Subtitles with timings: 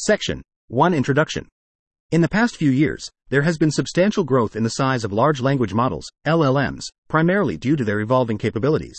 [0.00, 1.48] Section 1 Introduction.
[2.12, 5.40] In the past few years, there has been substantial growth in the size of large
[5.40, 8.96] language models, LLMs, primarily due to their evolving capabilities.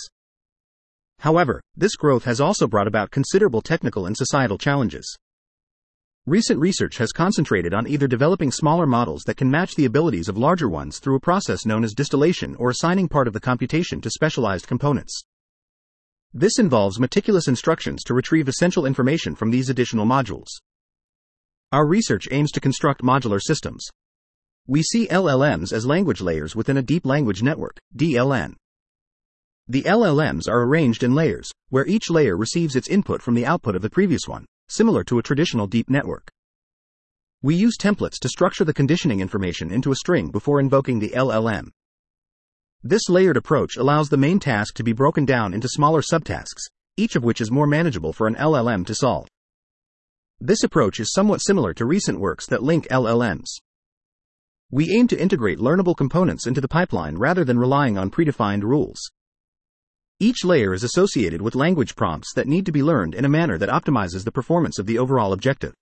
[1.19, 5.15] However, this growth has also brought about considerable technical and societal challenges.
[6.25, 10.37] Recent research has concentrated on either developing smaller models that can match the abilities of
[10.37, 14.09] larger ones through a process known as distillation or assigning part of the computation to
[14.09, 15.23] specialized components.
[16.33, 20.49] This involves meticulous instructions to retrieve essential information from these additional modules.
[21.71, 23.85] Our research aims to construct modular systems.
[24.65, 28.55] We see LLMs as language layers within a deep language network, DLN.
[29.67, 33.75] The LLMs are arranged in layers, where each layer receives its input from the output
[33.75, 36.27] of the previous one, similar to a traditional deep network.
[37.43, 41.69] We use templates to structure the conditioning information into a string before invoking the LLM.
[42.81, 46.65] This layered approach allows the main task to be broken down into smaller subtasks,
[46.97, 49.27] each of which is more manageable for an LLM to solve.
[50.41, 53.57] This approach is somewhat similar to recent works that link LLMs.
[54.71, 59.01] We aim to integrate learnable components into the pipeline rather than relying on predefined rules.
[60.17, 63.57] Each layer is associated with language prompts that need to be learned in a manner
[63.57, 65.73] that optimizes the performance of the overall objective.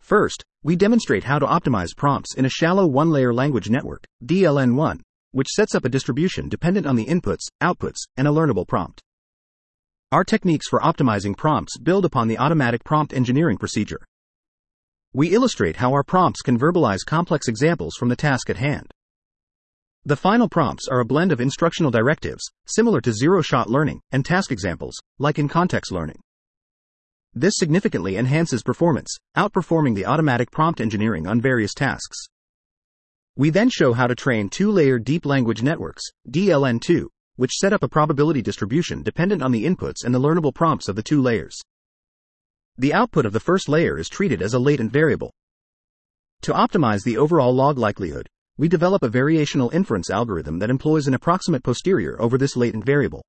[0.00, 5.00] First, we demonstrate how to optimize prompts in a shallow one layer language network, DLN1,
[5.32, 9.02] which sets up a distribution dependent on the inputs, outputs, and a learnable prompt.
[10.12, 14.00] Our techniques for optimizing prompts build upon the automatic prompt engineering procedure.
[15.14, 18.90] We illustrate how our prompts can verbalize complex examples from the task at hand.
[20.04, 24.22] The final prompts are a blend of instructional directives, similar to zero shot learning, and
[24.22, 26.20] task examples, like in context learning.
[27.32, 32.26] This significantly enhances performance, outperforming the automatic prompt engineering on various tasks.
[33.34, 37.82] We then show how to train two layer deep language networks, DLN2, which set up
[37.82, 41.56] a probability distribution dependent on the inputs and the learnable prompts of the two layers.
[42.78, 45.32] The output of the first layer is treated as a latent variable.
[46.42, 51.14] To optimize the overall log likelihood, we develop a variational inference algorithm that employs an
[51.14, 53.22] approximate posterior over this latent variable.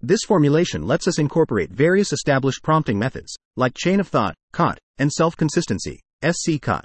[0.00, 5.12] This formulation lets us incorporate various established prompting methods, like chain of thought, COT, and
[5.12, 6.84] self consistency, SC COT.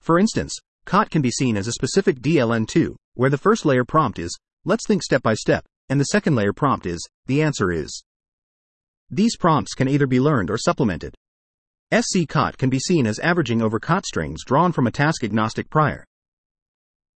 [0.00, 4.18] For instance, COT can be seen as a specific DLN2, where the first layer prompt
[4.18, 8.02] is Let's think step by step, and the second layer prompt is, the answer is.
[9.10, 11.14] These prompts can either be learned or supplemented.
[11.94, 15.70] SC COT can be seen as averaging over COT strings drawn from a task agnostic
[15.70, 16.04] prior.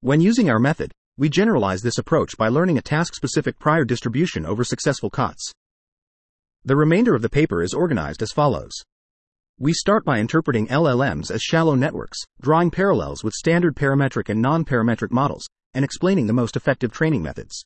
[0.00, 4.47] When using our method, we generalize this approach by learning a task specific prior distribution
[4.47, 5.52] over successful COTs.
[6.64, 8.72] The remainder of the paper is organized as follows.
[9.58, 14.64] We start by interpreting LLMs as shallow networks, drawing parallels with standard parametric and non
[14.64, 17.65] parametric models, and explaining the most effective training methods.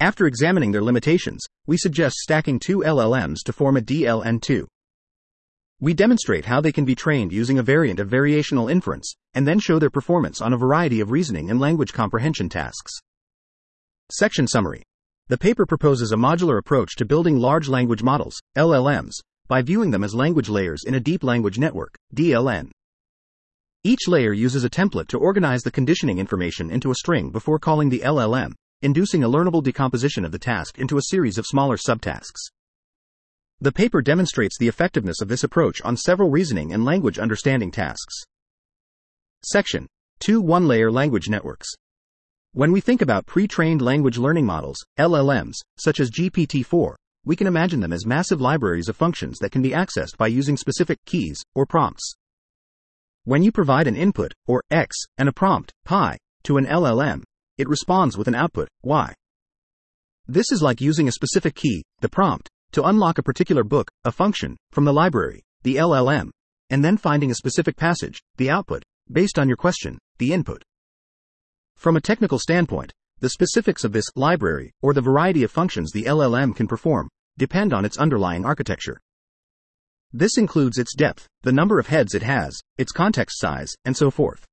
[0.00, 4.66] After examining their limitations, we suggest stacking two LLMs to form a DLN2.
[5.80, 9.58] We demonstrate how they can be trained using a variant of variational inference, and then
[9.60, 12.92] show their performance on a variety of reasoning and language comprehension tasks.
[14.10, 14.82] Section Summary
[15.28, 19.14] The paper proposes a modular approach to building large language models, LLMs,
[19.48, 22.70] by viewing them as language layers in a deep language network, DLN.
[23.86, 27.90] Each layer uses a template to organize the conditioning information into a string before calling
[27.90, 32.48] the LLM, inducing a learnable decomposition of the task into a series of smaller subtasks.
[33.60, 38.22] The paper demonstrates the effectiveness of this approach on several reasoning and language understanding tasks.
[39.44, 39.86] Section
[40.20, 41.68] 2 One Layer Language Networks.
[42.52, 46.96] When we think about pre trained language learning models, LLMs, such as GPT 4,
[47.26, 50.56] we can imagine them as massive libraries of functions that can be accessed by using
[50.56, 52.14] specific keys or prompts.
[53.26, 57.22] When you provide an input, or X, and a prompt, pi, to an LLM,
[57.56, 59.14] it responds with an output, Y.
[60.26, 64.12] This is like using a specific key, the prompt, to unlock a particular book, a
[64.12, 66.28] function, from the library, the LLM,
[66.68, 70.62] and then finding a specific passage, the output, based on your question, the input.
[71.76, 76.04] From a technical standpoint, the specifics of this library, or the variety of functions the
[76.04, 77.08] LLM can perform,
[77.38, 79.00] depend on its underlying architecture.
[80.16, 84.12] This includes its depth, the number of heads it has, its context size, and so
[84.12, 84.44] forth.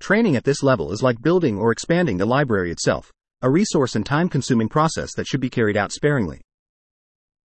[0.00, 4.06] Training at this level is like building or expanding the library itself, a resource and
[4.06, 6.40] time consuming process that should be carried out sparingly.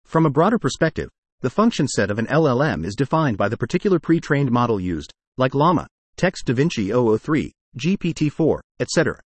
[0.06, 1.09] From a broader perspective,
[1.41, 5.12] the function set of an LLM is defined by the particular pre trained model used,
[5.38, 9.19] like Llama, Text DaVinci 003, GPT 4, etc.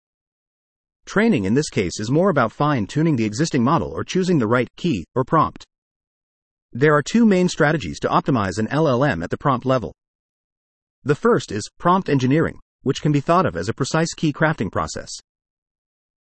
[1.04, 4.48] Training in this case is more about fine tuning the existing model or choosing the
[4.48, 5.64] right key or prompt.
[6.78, 9.94] There are two main strategies to optimize an LLM at the prompt level.
[11.04, 14.70] The first is prompt engineering, which can be thought of as a precise key crafting
[14.70, 15.08] process.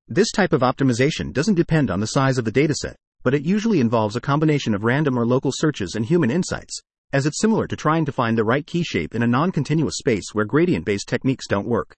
[0.08, 3.82] This type of optimization doesn't depend on the size of the dataset, but it usually
[3.82, 6.80] involves a combination of random or local searches and human insights,
[7.12, 9.98] as it's similar to trying to find the right key shape in a non continuous
[9.98, 11.94] space where gradient based techniques don't work.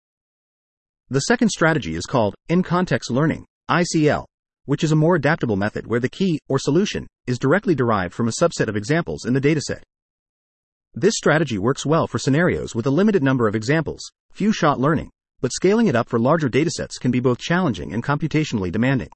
[1.10, 4.26] The second strategy is called in context learning, ICL,
[4.68, 8.28] which is a more adaptable method where the key, or solution, is directly derived from
[8.28, 9.82] a subset of examples in the dataset.
[10.94, 15.10] This strategy works well for scenarios with a limited number of examples, few shot learning,
[15.40, 19.10] but scaling it up for larger datasets can be both challenging and computationally demanding.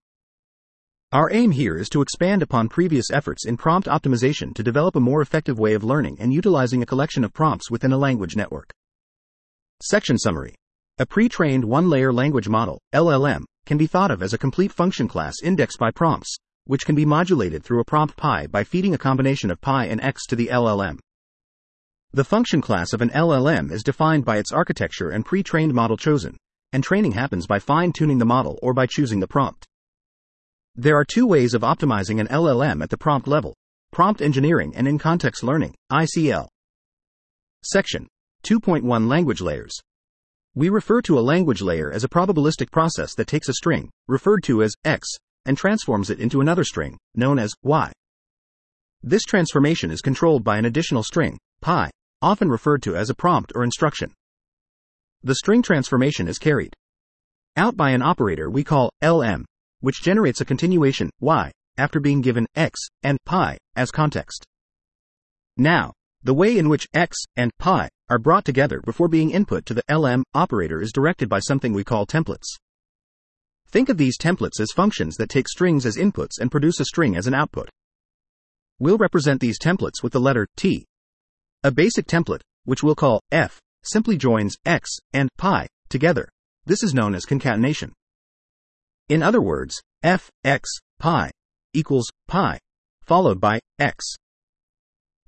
[1.12, 5.02] Our aim here is to expand upon previous efforts in prompt optimization to develop a
[5.02, 8.72] more effective way of learning and utilizing a collection of prompts within a language network.
[9.84, 10.56] Section Summary
[11.00, 14.72] A pre trained one layer language model, LLM, can be thought of as a complete
[14.72, 18.94] function class indexed by prompts, which can be modulated through a prompt pi by feeding
[18.94, 21.00] a combination of pi and x to the LLM.
[22.14, 25.98] The function class of an LLM is defined by its architecture and pre trained model
[25.98, 26.38] chosen,
[26.74, 29.66] and training happens by fine tuning the model or by choosing the prompt.
[30.76, 33.56] There are two ways of optimizing an LLM at the prompt level
[33.92, 36.48] prompt engineering and in context learning, ICL.
[37.64, 38.08] Section
[38.44, 39.80] 2.1 Language Layers.
[40.54, 44.44] We refer to a language layer as a probabilistic process that takes a string, referred
[44.44, 45.08] to as x,
[45.46, 47.94] and transforms it into another string, known as y.
[49.02, 51.90] This transformation is controlled by an additional string, pi,
[52.22, 54.14] often referred to as a prompt or instruction.
[55.24, 56.74] The string transformation is carried
[57.56, 59.46] out by an operator we call LM,
[59.80, 64.46] which generates a continuation, y, after being given x and pi as context.
[65.56, 69.74] Now, the way in which x and pi are brought together before being input to
[69.74, 72.58] the LM operator is directed by something we call templates.
[73.70, 77.16] Think of these templates as functions that take strings as inputs and produce a string
[77.16, 77.70] as an output.
[78.80, 80.86] We'll represent these templates with the letter T.
[81.64, 86.28] A basic template, which we'll call F, simply joins x and pi together.
[86.66, 87.94] This is known as concatenation.
[89.10, 90.70] In other words, f x
[91.00, 91.32] pi
[91.74, 92.60] equals pi,
[93.02, 94.16] followed by x.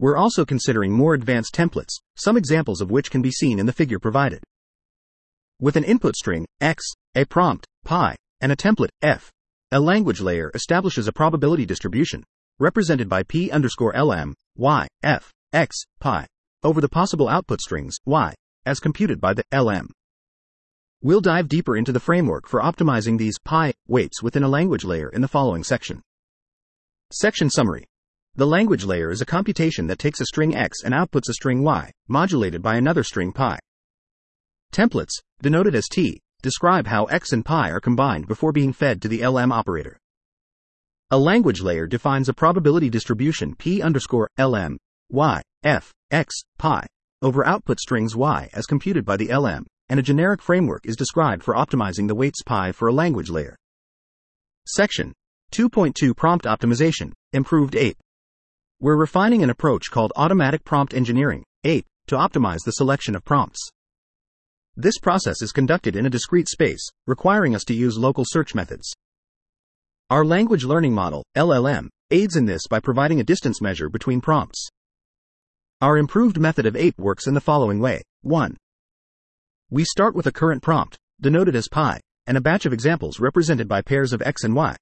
[0.03, 3.71] We're also considering more advanced templates, some examples of which can be seen in the
[3.71, 4.43] figure provided.
[5.61, 6.83] With an input string, x,
[7.15, 9.31] a prompt, pi, and a template, f,
[9.71, 12.25] a language layer establishes a probability distribution,
[12.59, 16.27] represented by p underscore lm, y, f, x, pi,
[16.63, 18.33] over the possible output strings, y,
[18.65, 19.87] as computed by the lm.
[21.01, 25.07] We'll dive deeper into the framework for optimizing these pi weights within a language layer
[25.07, 26.01] in the following section.
[27.09, 27.85] Section Summary
[28.35, 31.61] The language layer is a computation that takes a string x and outputs a string
[31.61, 33.59] y, modulated by another string pi.
[34.71, 39.07] Templates, denoted as t, describe how x and pi are combined before being fed to
[39.07, 39.99] the LM operator.
[41.11, 44.77] A language layer defines a probability distribution p underscore lm,
[45.11, 46.87] y, f, x, pi,
[47.21, 51.43] over output strings y as computed by the LM and a generic framework is described
[51.43, 53.55] for optimizing the weights pi for a language layer.
[54.65, 55.13] Section
[55.51, 57.95] 2.2 Prompt Optimization, Improved APE.
[58.83, 63.69] We're refining an approach called Automatic Prompt Engineering, APE, to optimize the selection of prompts.
[64.75, 68.91] This process is conducted in a discrete space, requiring us to use local search methods.
[70.09, 74.67] Our language learning model, LLM, aids in this by providing a distance measure between prompts.
[75.79, 78.57] Our improved method of APE works in the following way 1.
[79.69, 83.69] We start with a current prompt, denoted as pi, and a batch of examples represented
[83.69, 84.75] by pairs of x and y.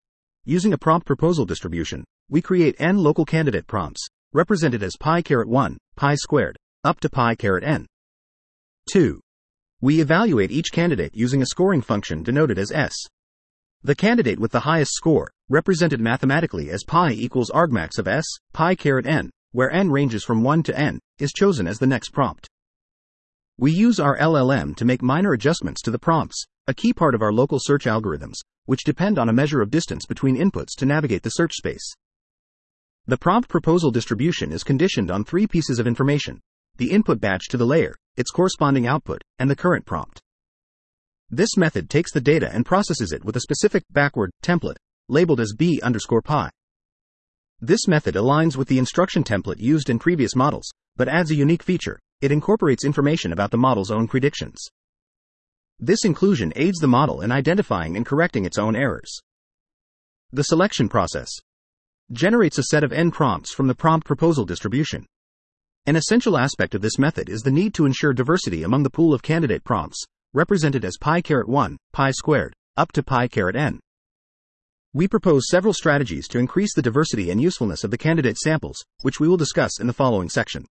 [0.44, 5.50] Using a prompt proposal distribution, we create n local candidate prompts, represented as pi caret
[5.50, 7.86] 1, pi squared, up to pi caret n.
[8.90, 9.20] 2.
[9.82, 12.94] We evaluate each candidate using a scoring function denoted as s.
[13.84, 18.24] The candidate with the highest score, represented mathematically as pi equals argmax of s,
[18.54, 22.14] pi caret n, where n ranges from 1 to n, is chosen as the next
[22.14, 22.48] prompt.
[23.58, 27.22] We use our LLM to make minor adjustments to the prompts, a key part of
[27.22, 28.36] our local search algorithms,
[28.68, 31.94] which depend on a measure of distance between inputs to navigate the search space.
[33.08, 36.40] The prompt proposal distribution is conditioned on three pieces of information
[36.78, 40.22] the input batch to the layer, its corresponding output, and the current prompt.
[41.30, 44.78] This method takes the data and processes it with a specific backward template,
[45.10, 46.50] labeled as b underscore pi.
[47.60, 51.64] This method aligns with the instruction template used in previous models, but adds a unique
[51.64, 54.68] feature it incorporates information about the model's own predictions.
[55.80, 59.20] This inclusion aids the model in identifying and correcting its own errors.
[60.32, 61.30] The selection process
[62.12, 65.06] generates a set of n prompts from the prompt proposal distribution.
[65.86, 69.14] An essential aspect of this method is the need to ensure diversity among the pool
[69.14, 70.04] of candidate prompts,
[70.34, 73.80] represented as pi caret 1, pi squared, up to pi caret n.
[74.94, 79.20] We propose several strategies to increase the diversity and usefulness of the candidate samples, which
[79.20, 80.66] we will discuss in the following section.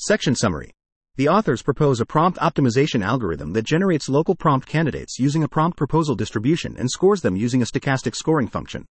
[0.00, 0.70] Section Summary
[1.16, 5.76] The authors propose a prompt optimization algorithm that generates local prompt candidates using a prompt
[5.76, 8.86] proposal distribution and scores them using a stochastic scoring function.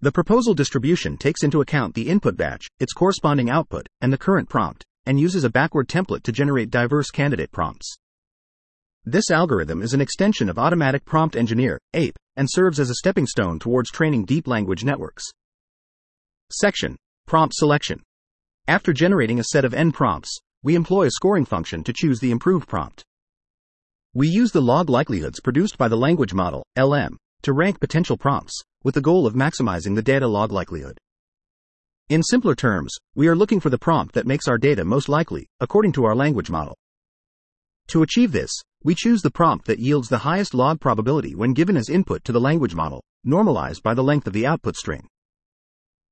[0.00, 4.48] The proposal distribution takes into account the input batch, its corresponding output, and the current
[4.48, 7.96] prompt, and uses a backward template to generate diverse candidate prompts.
[9.06, 13.26] This algorithm is an extension of Automatic Prompt Engineer, APE, and serves as a stepping
[13.26, 15.24] stone towards training deep language networks.
[16.52, 18.02] Section Prompt Selection.
[18.68, 22.32] After generating a set of n prompts, we employ a scoring function to choose the
[22.32, 23.02] improved prompt.
[24.12, 28.60] We use the log likelihoods produced by the language model, LM, to rank potential prompts,
[28.86, 30.96] with the goal of maximizing the data log likelihood.
[32.08, 35.48] In simpler terms, we are looking for the prompt that makes our data most likely,
[35.58, 36.78] according to our language model.
[37.88, 38.52] To achieve this,
[38.84, 42.30] we choose the prompt that yields the highest log probability when given as input to
[42.30, 45.08] the language model, normalized by the length of the output string.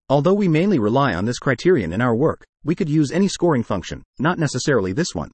[0.08, 3.62] Although we mainly rely on this criterion in our work, we could use any scoring
[3.62, 5.30] function, not necessarily this one.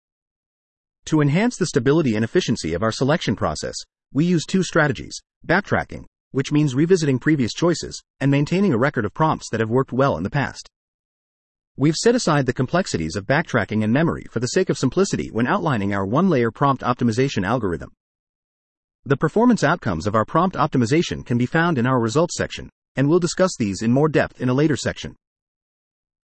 [1.06, 3.76] To enhance the stability and efficiency of our selection process,
[4.12, 9.14] we use two strategies backtracking, which means revisiting previous choices, and maintaining a record of
[9.14, 10.68] prompts that have worked well in the past.
[11.76, 15.46] We've set aside the complexities of backtracking and memory for the sake of simplicity when
[15.46, 17.90] outlining our one layer prompt optimization algorithm.
[19.04, 23.08] The performance outcomes of our prompt optimization can be found in our results section, and
[23.08, 25.16] we'll discuss these in more depth in a later section.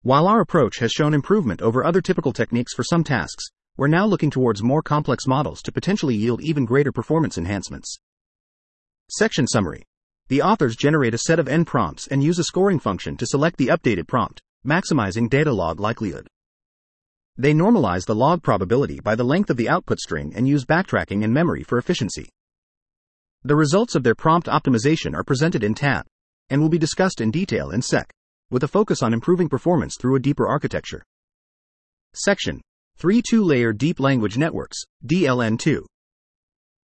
[0.02, 3.46] While our approach has shown improvement over other typical techniques for some tasks,
[3.78, 7.98] we're now looking towards more complex models to potentially yield even greater performance enhancements.
[9.10, 9.82] Section Summary
[10.28, 13.58] The authors generate a set of n prompts and use a scoring function to select
[13.58, 16.26] the updated prompt, maximizing data log likelihood.
[17.36, 21.22] They normalize the log probability by the length of the output string and use backtracking
[21.22, 22.28] and memory for efficiency.
[23.44, 26.06] The results of their prompt optimization are presented in tab
[26.50, 28.10] and will be discussed in detail in sec,
[28.50, 31.04] with a focus on improving performance through a deeper architecture.
[32.14, 32.60] Section
[32.96, 35.84] 3 Two Layer Deep Language Networks, DLN2.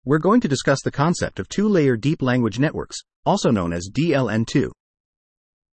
[0.05, 3.89] We're going to discuss the concept of two layer deep language networks, also known as
[3.91, 4.71] DLN2.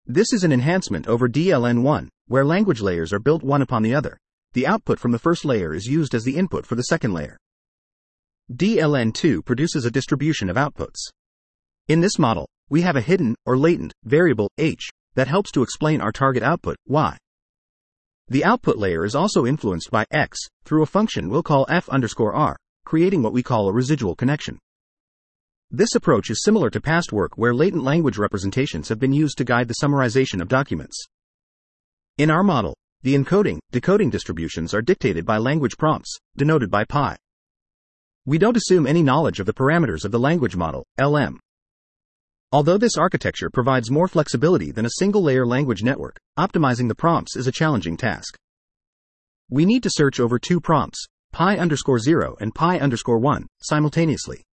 [0.07, 4.19] This is an enhancement over DLN1, where language layers are built one upon the other.
[4.53, 7.39] The output from the first layer is used as the input for the second layer.
[8.53, 10.99] DLN2 produces a distribution of outputs.
[11.89, 16.01] In this model, we have a hidden, or latent, variable, h, that helps to explain
[16.01, 17.17] our target output, y.
[18.29, 22.35] The output layer is also influenced by x, through a function we'll call f underscore
[22.35, 24.59] r, creating what we call a residual connection.
[25.71, 29.45] This approach is similar to past work where latent language representations have been used to
[29.45, 31.05] guide the summarization of documents.
[32.19, 37.17] In our model, the encoding, decoding distributions are dictated by language prompts, denoted by pi.
[38.25, 41.41] We don't assume any knowledge of the parameters of the language model, LM.
[42.53, 47.37] Although this architecture provides more flexibility than a single layer language network, optimizing the prompts
[47.37, 48.39] is a challenging task.
[49.51, 54.45] We need to search over two prompts, pi underscore 0 and pi underscore 1, simultaneously.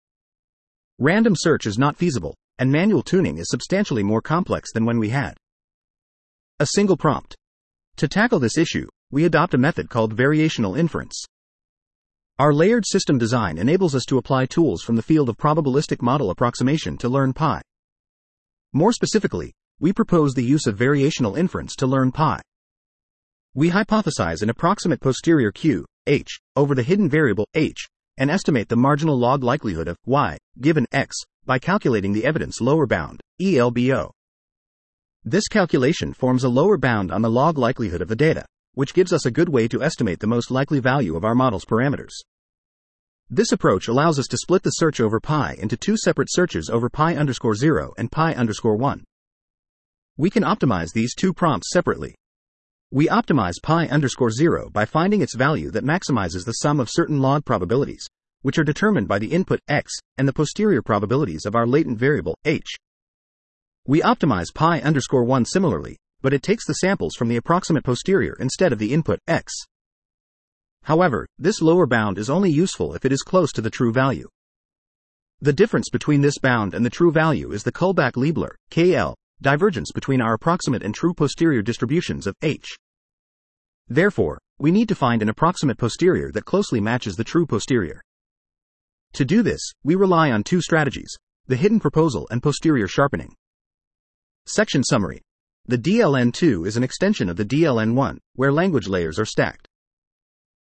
[1.03, 5.09] Random search is not feasible, and manual tuning is substantially more complex than when we
[5.09, 5.35] had
[6.59, 7.35] a single prompt.
[7.95, 11.25] To tackle this issue, we adopt a method called variational inference.
[12.37, 16.29] Our layered system design enables us to apply tools from the field of probabilistic model
[16.29, 17.63] approximation to learn pi.
[18.71, 22.39] More specifically, we propose the use of variational inference to learn pi.
[23.55, 27.87] We hypothesize an approximate posterior q, h, over the hidden variable h,
[28.17, 31.15] and estimate the marginal log likelihood of y, given x,
[31.45, 34.11] by calculating the evidence lower bound, ELBO.
[35.23, 39.13] This calculation forms a lower bound on the log likelihood of the data, which gives
[39.13, 42.13] us a good way to estimate the most likely value of our model's parameters.
[43.29, 46.89] This approach allows us to split the search over pi into two separate searches over
[46.89, 49.03] pi underscore 0 and pi underscore 1.
[50.17, 52.15] We can optimize these two prompts separately.
[52.93, 57.21] We optimize pi underscore 0 by finding its value that maximizes the sum of certain
[57.21, 58.05] log probabilities,
[58.41, 62.35] which are determined by the input x and the posterior probabilities of our latent variable
[62.43, 62.75] h.
[63.87, 68.35] We optimize pi underscore 1 similarly, but it takes the samples from the approximate posterior
[68.41, 69.53] instead of the input x.
[70.83, 74.27] However, this lower bound is only useful if it is close to the true value.
[75.39, 80.21] The difference between this bound and the true value is the Kullback-Leibler, KL, divergence between
[80.21, 82.75] our approximate and true posterior distributions of h.
[83.87, 88.01] Therefore, we need to find an approximate posterior that closely matches the true posterior.
[89.13, 91.17] To do this, we rely on two strategies
[91.47, 93.33] the hidden proposal and posterior sharpening.
[94.45, 95.21] Section Summary
[95.65, 99.67] The DLN2 is an extension of the DLN1, where language layers are stacked.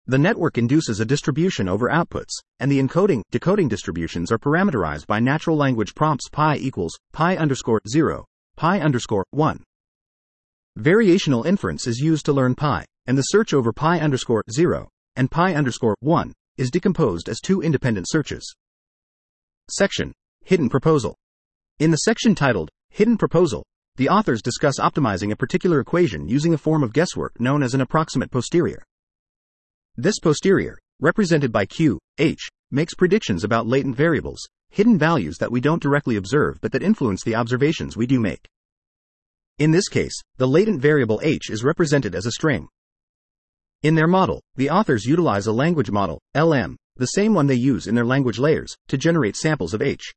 [0.08, 5.20] The network induces a distribution over outputs, and the encoding, decoding distributions are parameterized by
[5.20, 8.26] natural language prompts pi equals pi underscore 0,
[8.62, 9.64] pi underscore 1.
[10.78, 15.32] Variational inference is used to learn pi, and the search over pi underscore 0 and
[15.32, 18.54] pi underscore 1 is decomposed as two independent searches.
[19.72, 20.14] Section
[20.44, 21.16] Hidden Proposal.
[21.80, 23.64] In the section titled Hidden Proposal,
[23.96, 27.82] the authors discuss optimizing a particular equation using a form of guesswork known as an
[27.82, 28.84] approximate posterior.
[29.96, 35.62] This posterior, represented by Q, H, makes predictions about latent variables, hidden values that we
[35.62, 38.50] don't directly observe but that influence the observations we do make.
[39.60, 42.68] In this case, the latent variable H is represented as a string.
[43.84, 47.88] In their model, the authors utilize a language model, LM, the same one they use
[47.88, 50.14] in their language layers, to generate samples of H.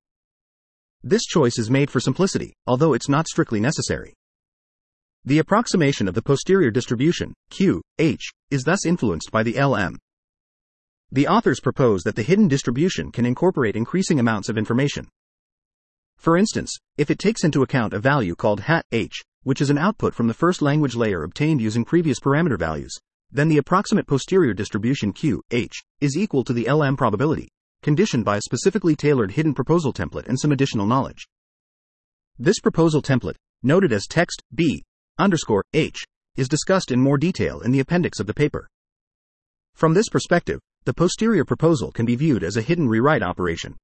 [1.02, 4.14] This choice is made for simplicity, although it's not strictly necessary.
[5.26, 9.98] The approximation of the posterior distribution, Q, H, is thus influenced by the LM.
[11.14, 15.06] The authors propose that the hidden distribution can incorporate increasing amounts of information.
[16.16, 19.78] For instance, if it takes into account a value called hat h, which is an
[19.78, 22.92] output from the first language layer obtained using previous parameter values,
[23.30, 27.46] then the approximate posterior distribution q, h, is equal to the LM probability,
[27.80, 31.28] conditioned by a specifically tailored hidden proposal template and some additional knowledge.
[32.40, 34.82] This proposal template, noted as text b
[35.16, 36.02] underscore h,
[36.34, 38.66] is discussed in more detail in the appendix of the paper.
[39.74, 43.74] From this perspective, the posterior proposal can be viewed as a hidden rewrite operation.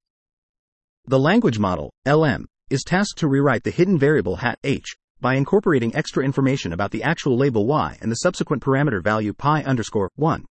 [1.06, 5.94] The language model, LM, is tasked to rewrite the hidden variable hat h by incorporating
[5.94, 10.44] extra information about the actual label y and the subsequent parameter value pi underscore 1.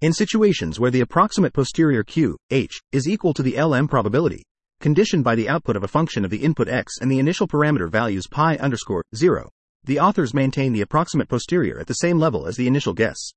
[0.00, 4.44] In situations where the approximate posterior q, h, is equal to the LM probability,
[4.80, 7.90] conditioned by the output of a function of the input x and the initial parameter
[7.90, 9.50] values pi underscore 0,
[9.84, 13.34] the authors maintain the approximate posterior at the same level as the initial guess.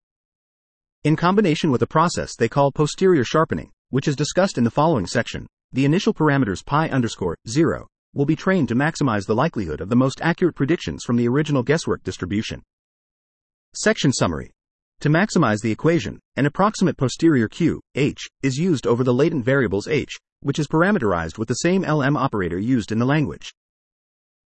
[1.08, 5.08] In combination with a process they call posterior sharpening, which is discussed in the following
[5.08, 9.88] section, the initial parameters pi underscore 0 will be trained to maximize the likelihood of
[9.88, 12.62] the most accurate predictions from the original guesswork distribution.
[13.74, 14.52] Section Summary
[15.00, 19.88] to maximize the equation, an approximate posterior q, h, is used over the latent variables
[19.88, 23.54] h, which is parameterized with the same LM operator used in the language.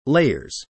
[0.05, 0.65] Layers.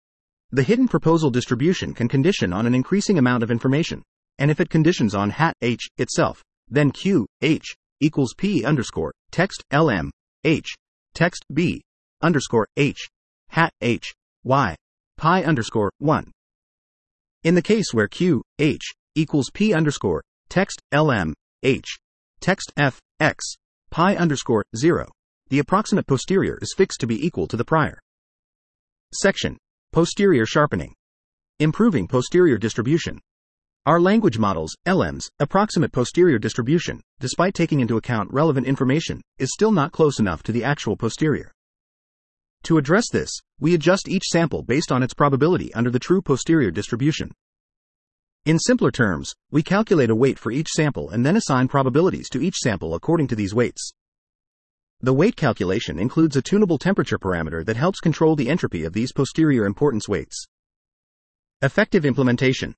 [0.50, 4.02] The hidden proposal distribution can condition on an increasing amount of information,
[4.38, 9.62] and if it conditions on hat h itself, then q, h, equals p underscore, text,
[9.72, 10.10] lm,
[10.44, 10.74] h,
[11.14, 11.82] text, b,
[12.22, 13.08] underscore, h,
[13.48, 14.12] hat h,
[14.44, 14.76] y,
[15.16, 16.30] pi underscore, 1.
[17.44, 21.98] In the case where q, h, equals p underscore text lm h
[22.40, 23.44] text f x
[23.90, 25.06] pi underscore 0.
[25.48, 27.98] The approximate posterior is fixed to be equal to the prior.
[29.12, 29.56] Section
[29.92, 30.94] Posterior sharpening.
[31.58, 33.18] Improving posterior distribution.
[33.88, 39.72] Our language models, LMs, approximate posterior distribution, despite taking into account relevant information, is still
[39.72, 41.52] not close enough to the actual posterior.
[42.64, 46.70] To address this, we adjust each sample based on its probability under the true posterior
[46.70, 47.32] distribution.
[48.44, 52.42] In simpler terms, we calculate a weight for each sample and then assign probabilities to
[52.42, 53.92] each sample according to these weights.
[55.00, 59.12] The weight calculation includes a tunable temperature parameter that helps control the entropy of these
[59.14, 60.44] posterior importance weights.
[61.62, 62.74] Effective implementation.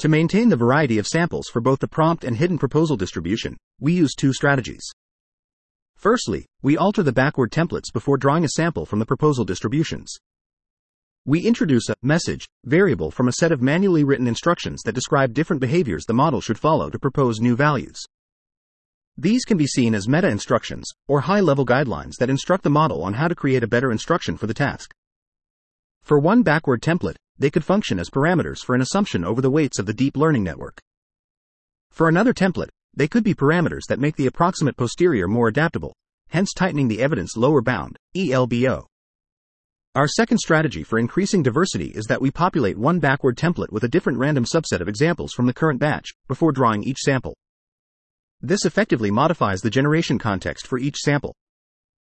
[0.00, 3.92] To maintain the variety of samples for both the prompt and hidden proposal distribution, we
[3.92, 4.80] use two strategies.
[5.94, 10.16] Firstly, we alter the backward templates before drawing a sample from the proposal distributions.
[11.26, 15.60] We introduce a message variable from a set of manually written instructions that describe different
[15.60, 18.02] behaviors the model should follow to propose new values.
[19.18, 23.02] These can be seen as meta instructions, or high level guidelines that instruct the model
[23.02, 24.94] on how to create a better instruction for the task.
[26.00, 29.80] For one backward template, they could function as parameters for an assumption over the weights
[29.80, 30.80] of the deep learning network.
[31.90, 35.94] For another template, they could be parameters that make the approximate posterior more adaptable,
[36.28, 38.86] hence tightening the evidence lower bound, ELBO.
[39.94, 43.88] Our second strategy for increasing diversity is that we populate one backward template with a
[43.88, 47.34] different random subset of examples from the current batch, before drawing each sample.
[48.40, 51.34] This effectively modifies the generation context for each sample.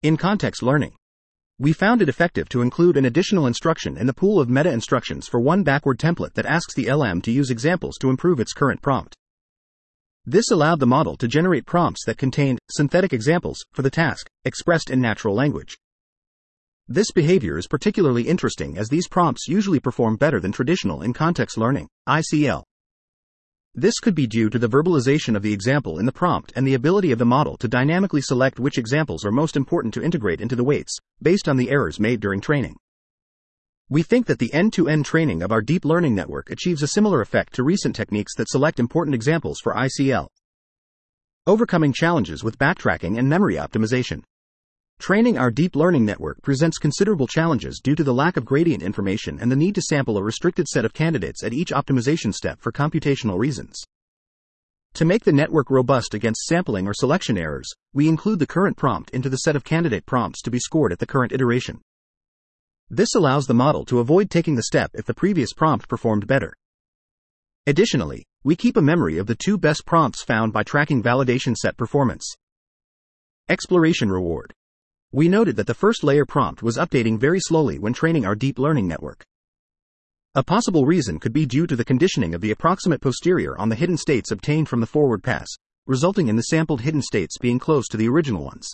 [0.03, 0.93] In context learning,
[1.59, 5.29] we found it effective to include an additional instruction in the pool of meta instructions
[5.29, 8.83] for one backward template that asks the LM to use examples to improve its current
[8.83, 9.15] prompt.
[10.27, 14.91] This allowed the model to generate prompts that contained synthetic examples for the task, expressed
[14.91, 15.77] in natural language.
[16.89, 21.57] This behavior is particularly interesting as these prompts usually perform better than traditional in context
[21.57, 22.65] learning, ICL.
[23.77, 26.75] This could be due to the verbalization of the example in the prompt and the
[26.75, 30.55] ability of the model to dynamically select which examples are most important to integrate into
[30.55, 32.77] the weights, based on the errors made during training.
[33.89, 36.87] We think that the end to end training of our deep learning network achieves a
[36.87, 40.29] similar effect to recent techniques that select important examples for ICL.
[41.45, 44.23] Overcoming challenges with backtracking and memory optimization.
[45.01, 49.39] Training our deep learning network presents considerable challenges due to the lack of gradient information
[49.41, 52.73] and the need to sample a restricted set of candidates at each optimization step for
[52.73, 53.77] computational reasons.
[54.95, 59.11] To make the network robust against sampling or selection errors, we include the current prompt
[59.11, 61.81] into the set of candidate prompts to be scored at the current iteration.
[62.89, 66.55] This allows the model to avoid taking the step if the previous prompt performed better.
[67.67, 71.77] Additionally, we keep a memory of the two best prompts found by tracking validation set
[71.77, 72.37] performance.
[73.49, 74.55] Exploration reward.
[75.15, 78.59] We noted that the first layer prompt was updating very slowly when training our deep
[78.59, 79.25] learning network.
[80.35, 83.77] A possible reason could be due to the conditioning of the approximate posterior on the
[83.77, 85.47] hidden states obtained from the forward pass,
[85.87, 88.69] resulting in the sampled hidden states being close to the original ones.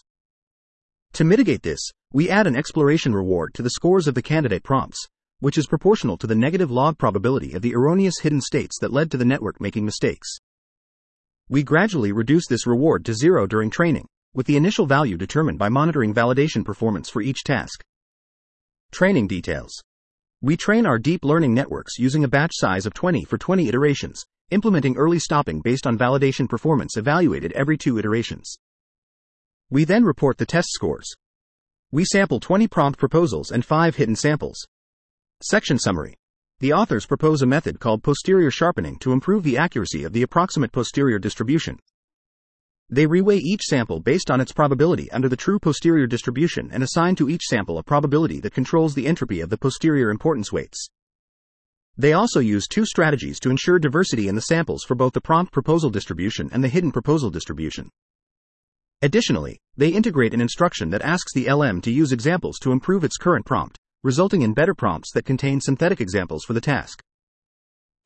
[1.12, 5.08] To mitigate this, we add an exploration reward to the scores of the candidate prompts,
[5.40, 9.10] which is proportional to the negative log probability of the erroneous hidden states that led
[9.10, 10.38] to the network making mistakes.
[11.50, 15.68] We gradually reduce this reward to zero during training, with the initial value determined by
[15.68, 17.82] monitoring validation performance for each task.
[18.92, 19.72] Training details.
[20.42, 24.24] We train our deep learning networks using a batch size of 20 for 20 iterations,
[24.50, 28.56] implementing early stopping based on validation performance evaluated every two iterations.
[29.70, 31.12] We then report the test scores.
[31.92, 34.66] We sample 20 prompt proposals and 5 hidden samples,
[35.42, 36.18] Section Summary
[36.58, 40.70] The authors propose a method called posterior sharpening to improve the accuracy of the approximate
[40.70, 41.78] posterior distribution.
[42.90, 47.14] They reweigh each sample based on its probability under the true posterior distribution and assign
[47.16, 50.88] to each sample a probability that controls the entropy of the posterior importance weights.
[51.96, 55.52] They also use two strategies to ensure diversity in the samples for both the prompt
[55.52, 57.90] proposal distribution and the hidden proposal distribution.
[59.02, 63.16] Additionally, they integrate an instruction that asks the LM to use examples to improve its
[63.16, 67.02] current prompt resulting in better prompts that contain synthetic examples for the task.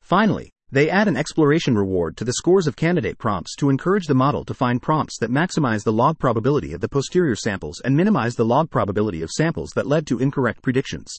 [0.01, 4.15] Finally, they add an exploration reward to the scores of candidate prompts to encourage the
[4.15, 8.35] model to find prompts that maximize the log probability of the posterior samples and minimize
[8.35, 11.15] the log probability of samples that led to incorrect predictions.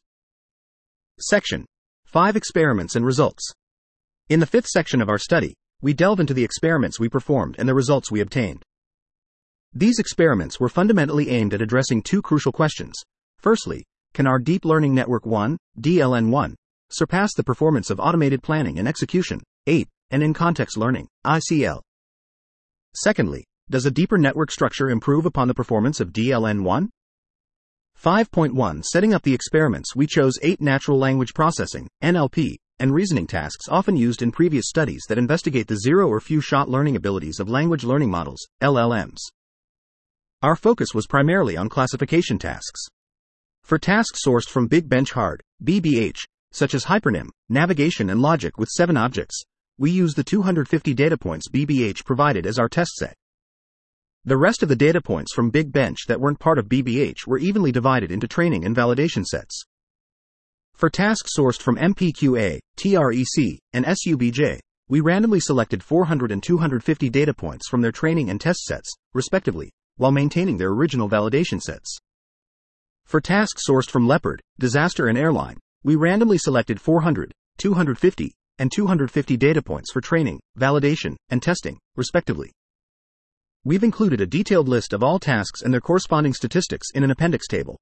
[1.21, 1.65] Section
[2.05, 3.53] 5 Experiments and Results.
[4.29, 7.69] In the fifth section of our study, we delve into the experiments we performed and
[7.69, 8.63] the results we obtained.
[9.73, 12.95] These experiments were fundamentally aimed at addressing two crucial questions.
[13.39, 16.55] Firstly, can our Deep Learning Network 1, DLN1,
[16.91, 21.81] surpass the performance of automated planning and execution, APE, and in context learning, ICL?
[22.95, 26.89] Secondly, does a deeper network structure improve upon the performance of DLN1?
[28.03, 33.69] 5.1 Setting up the experiments, we chose eight natural language processing, NLP, and reasoning tasks
[33.69, 37.49] often used in previous studies that investigate the zero or few shot learning abilities of
[37.49, 39.19] language learning models, LLMs.
[40.43, 42.83] Our focus was primarily on classification tasks.
[43.63, 46.19] For tasks sourced from Big Bench Hard, BBH,
[46.57, 49.43] such as hypernym, navigation, and logic with seven objects,
[49.77, 53.15] we use the 250 data points BBH provided as our test set.
[54.25, 57.39] The rest of the data points from Big Bench that weren't part of BBH were
[57.39, 59.65] evenly divided into training and validation sets.
[60.73, 67.35] For tasks sourced from MPQA, TREC, and SUBJ, we randomly selected 400 and 250 data
[67.35, 71.99] points from their training and test sets, respectively, while maintaining their original validation sets.
[73.05, 79.37] For tasks sourced from Leopard, Disaster, and Airline, we randomly selected 400, 250, and 250
[79.37, 82.51] data points for training, validation, and testing, respectively.
[83.65, 87.47] We've included a detailed list of all tasks and their corresponding statistics in an appendix
[87.47, 87.79] table.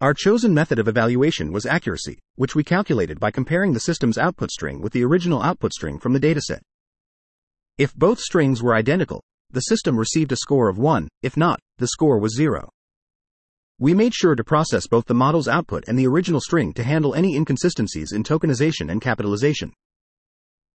[0.00, 4.50] Our chosen method of evaluation was accuracy, which we calculated by comparing the system's output
[4.50, 6.62] string with the original output string from the dataset.
[7.78, 11.86] If both strings were identical, the system received a score of 1, if not, the
[11.86, 12.68] score was 0.
[13.80, 17.14] We made sure to process both the model's output and the original string to handle
[17.14, 19.72] any inconsistencies in tokenization and capitalization.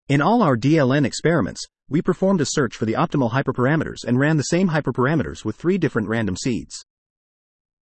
[0.07, 4.37] In all our DLN experiments, we performed a search for the optimal hyperparameters and ran
[4.37, 6.81] the same hyperparameters with three different random seeds.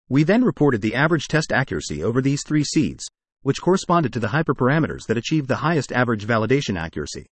[0.07, 3.05] We then reported the average test accuracy over these three seeds,
[3.41, 7.25] which corresponded to the hyperparameters that achieved the highest average validation accuracy.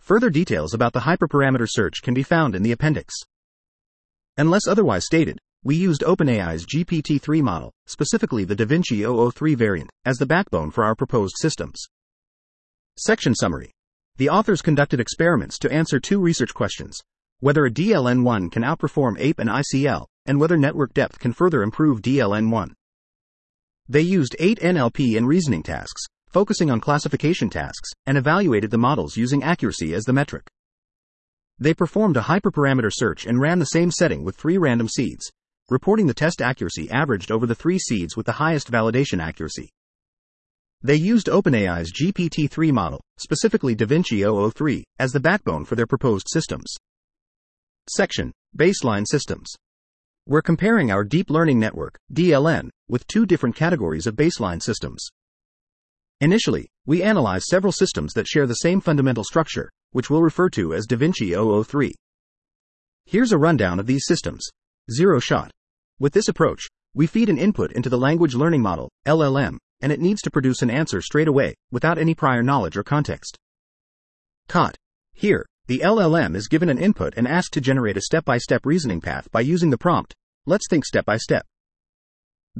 [0.00, 3.14] Further details about the hyperparameter search can be found in the appendix.
[4.36, 10.26] Unless otherwise stated, we used OpenAI's GPT-3 model, specifically the DaVinci 003 variant, as the
[10.26, 11.84] backbone for our proposed systems.
[12.98, 13.70] Section Summary
[14.16, 17.00] The authors conducted experiments to answer two research questions
[17.38, 22.00] whether a DLN1 can outperform APE and ICL, and whether network depth can further improve
[22.00, 22.70] DLN1.
[23.88, 29.16] They used eight NLP and reasoning tasks, focusing on classification tasks, and evaluated the models
[29.16, 30.46] using accuracy as the metric.
[31.58, 35.28] They performed a hyperparameter search and ran the same setting with three random seeds,
[35.70, 39.70] reporting the test accuracy averaged over the three seeds with the highest validation accuracy.
[40.82, 46.74] They used OpenAI's GPT-3 model, specifically DaVinci 003, as the backbone for their proposed systems.
[47.88, 49.54] Section Baseline Systems.
[50.26, 55.08] We're comparing our deep learning network, DLN, with two different categories of baseline systems.
[56.20, 60.74] Initially, we analyzed several systems that share the same fundamental structure, which we'll refer to
[60.74, 61.94] as DaVinci 003.
[63.04, 64.48] Here's a rundown of these systems.
[64.90, 65.50] Zero shot.
[66.00, 70.00] With this approach, we feed an input into the language learning model, LLM, and it
[70.00, 73.38] needs to produce an answer straight away, without any prior knowledge or context.
[74.48, 74.76] COT.
[75.12, 78.66] Here, the LLM is given an input and asked to generate a step by step
[78.66, 80.14] reasoning path by using the prompt,
[80.46, 81.46] let's think step by step.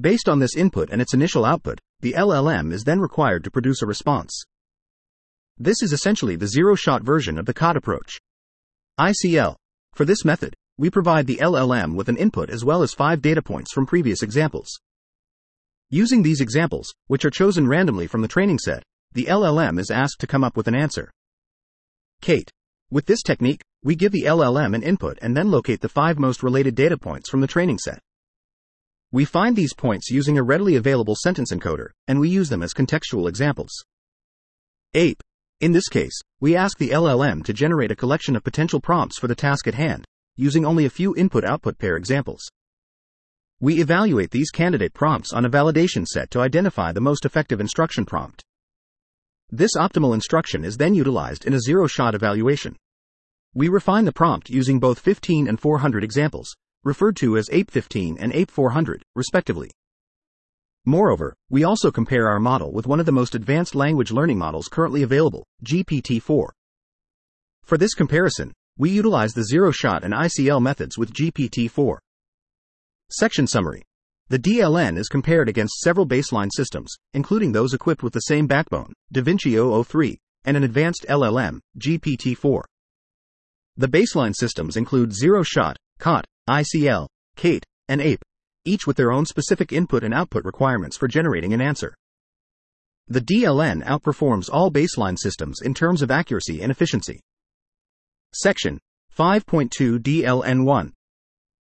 [0.01, 3.83] Based on this input and its initial output, the LLM is then required to produce
[3.83, 4.45] a response.
[5.59, 8.19] This is essentially the zero shot version of the COT approach.
[8.99, 9.57] ICL.
[9.95, 13.43] For this method, we provide the LLM with an input as well as five data
[13.43, 14.69] points from previous examples.
[15.91, 18.83] Using these examples, which are chosen randomly from the training set,
[19.13, 21.11] the LLM is asked to come up with an answer.
[22.23, 22.51] Kate.
[22.91, 26.43] With this technique, we give the LLM an input and then locate the five most
[26.43, 27.99] related data points from the training set.
[29.11, 32.73] We find these points using a readily available sentence encoder, and we use them as
[32.73, 33.73] contextual examples.
[34.95, 35.21] APE.
[35.61, 39.29] In this case, we ask the LLM to generate a collection of potential prompts for
[39.29, 42.43] the task at hand, using only a few input output pair examples.
[43.61, 48.05] We evaluate these candidate prompts on a validation set to identify the most effective instruction
[48.05, 48.43] prompt.
[49.51, 52.77] This optimal instruction is then utilized in a zero shot evaluation.
[53.55, 58.17] We refine the prompt using both 15 and 400 examples, referred to as APE 15
[58.19, 59.71] and APE 400, respectively.
[60.85, 64.67] Moreover, we also compare our model with one of the most advanced language learning models
[64.67, 66.53] currently available, GPT 4.
[67.63, 72.01] For this comparison, we utilize the zero shot and ICL methods with GPT 4.
[73.13, 73.85] Section Summary
[74.27, 78.93] The DLN is compared against several baseline systems, including those equipped with the same backbone,
[79.15, 82.65] DaVinci 003, and an advanced LLM, GPT 4.
[83.77, 88.23] The baseline systems include Zero Shot, COT, ICL, Kate, and APE,
[88.65, 91.95] each with their own specific input and output requirements for generating an answer.
[93.07, 97.21] The DLN outperforms all baseline systems in terms of accuracy and efficiency.
[98.35, 98.79] Section
[99.15, 100.91] 5.2 DLN1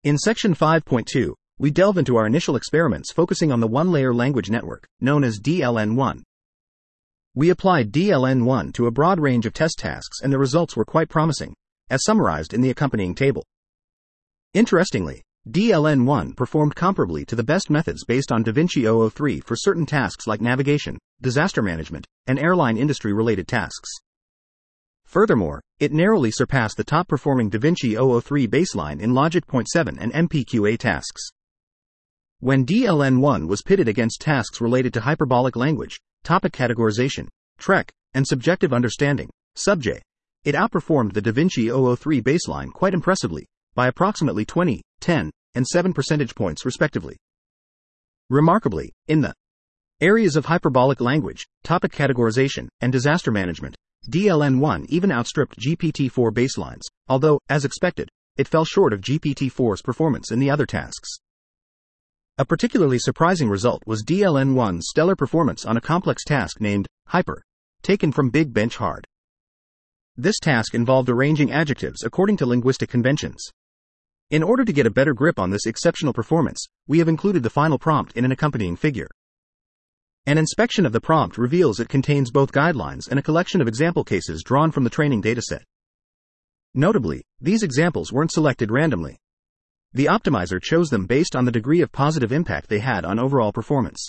[0.02, 4.50] In Section 5.2, we delve into our initial experiments focusing on the one layer language
[4.50, 6.22] network, known as DLN1.
[7.36, 11.08] We applied DLN1 to a broad range of test tasks and the results were quite
[11.08, 11.54] promising
[11.88, 13.44] as summarized in the accompanying table.
[14.52, 20.26] Interestingly, DLN1 performed comparably to the best methods based on DaVinci 003 for certain tasks
[20.26, 23.88] like navigation, disaster management, and airline industry related tasks.
[25.06, 30.12] Furthermore, it narrowly surpassed the top performing DaVinci 003 baseline in Logic Point 7 and
[30.12, 31.30] MPQA tasks.
[32.40, 38.72] When DLN1 was pitted against tasks related to hyperbolic language, topic categorization, TREC, and subjective
[38.72, 40.00] understanding, SubJ,
[40.44, 46.34] it outperformed the DaVinci 003 baseline quite impressively, by approximately 20, 10, and 7 percentage
[46.34, 47.16] points respectively.
[48.28, 49.32] Remarkably, in the
[50.00, 53.76] areas of hyperbolic language, topic categorization, and disaster management,
[54.08, 60.38] DLN1 even outstripped GPT-4 baselines, although, as expected, it fell short of GPT-4's performance in
[60.38, 61.08] the other tasks.
[62.38, 67.42] A particularly surprising result was DLN1's stellar performance on a complex task named Hyper,
[67.82, 69.06] taken from Big Bench Hard.
[70.16, 73.42] This task involved arranging adjectives according to linguistic conventions.
[74.30, 77.50] In order to get a better grip on this exceptional performance, we have included the
[77.50, 79.08] final prompt in an accompanying figure.
[80.28, 84.02] An inspection of the prompt reveals it contains both guidelines and a collection of example
[84.02, 85.62] cases drawn from the training dataset.
[86.74, 89.18] Notably, these examples weren't selected randomly.
[89.92, 93.52] The optimizer chose them based on the degree of positive impact they had on overall
[93.52, 94.04] performance.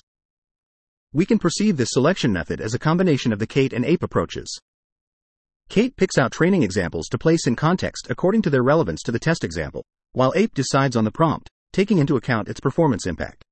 [1.13, 4.60] We can perceive this selection method as a combination of the Kate and APE approaches.
[5.69, 9.19] Kate picks out training examples to place in context according to their relevance to the
[9.19, 13.43] test example, while APE decides on the prompt, taking into account its performance impact.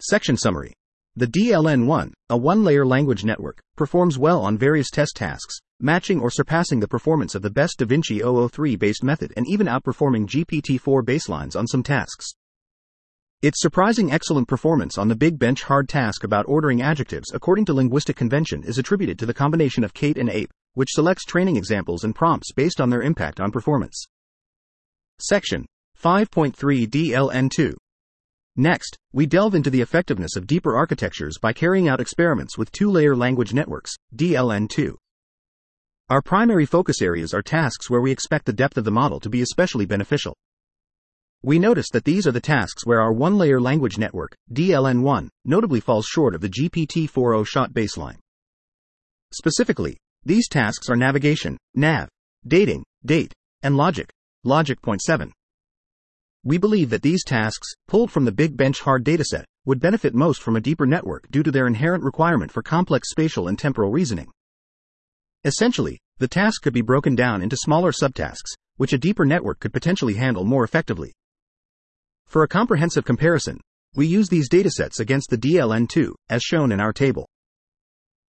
[0.00, 0.72] Section Summary
[1.18, 6.30] The DLN1, a one layer language network, performs well on various test tasks, matching or
[6.30, 11.02] surpassing the performance of the best DaVinci 003 based method and even outperforming GPT 4
[11.02, 12.34] baselines on some tasks.
[13.40, 17.72] Its surprising excellent performance on the big bench hard task about ordering adjectives according to
[17.72, 22.04] linguistic convention is attributed to the combination of Kate and APE, which selects training examples
[22.04, 24.04] and prompts based on their impact on performance.
[25.18, 25.64] Section
[25.98, 27.72] 5.3 DLN2
[28.58, 32.90] Next, we delve into the effectiveness of deeper architectures by carrying out experiments with two
[32.90, 34.94] layer language networks, DLN2.
[36.08, 39.28] Our primary focus areas are tasks where we expect the depth of the model to
[39.28, 40.34] be especially beneficial.
[41.42, 45.80] We notice that these are the tasks where our one layer language network, DLN1, notably
[45.80, 48.16] falls short of the GPT 4.0 shot baseline.
[49.32, 52.08] Specifically, these tasks are navigation, nav,
[52.46, 54.08] dating, date, and logic,
[54.44, 55.30] logic point 7.
[56.46, 60.40] We believe that these tasks, pulled from the Big Bench hard dataset, would benefit most
[60.40, 64.28] from a deeper network due to their inherent requirement for complex spatial and temporal reasoning.
[65.44, 69.72] Essentially, the task could be broken down into smaller subtasks, which a deeper network could
[69.72, 71.12] potentially handle more effectively.
[72.28, 73.58] For a comprehensive comparison,
[73.96, 77.28] We use these datasets against the DLN2, as shown in our table.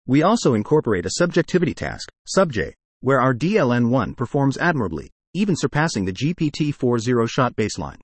[0.08, 6.14] We also incorporate a subjectivity task, SubJ, where our DLN1 performs admirably, even surpassing the
[6.14, 8.00] GPT-4 zero-shot baseline.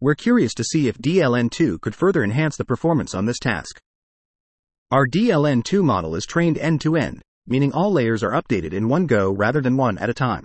[0.00, 3.80] We're curious to see if DLN2 could further enhance the performance on this task.
[4.90, 9.60] Our DLN2 model is trained end-to-end, meaning all layers are updated in one go rather
[9.60, 10.44] than one at a time.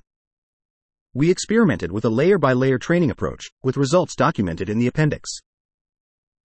[1.13, 5.29] We experimented with a layer-by-layer training approach, with results documented in the appendix.